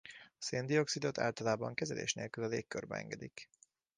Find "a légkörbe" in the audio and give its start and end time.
2.43-2.95